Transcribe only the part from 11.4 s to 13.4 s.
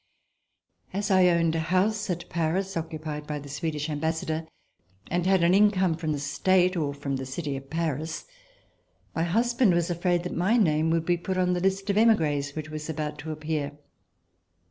the list of emigres which was about to